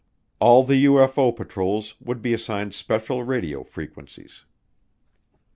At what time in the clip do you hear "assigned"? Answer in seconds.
2.33-2.73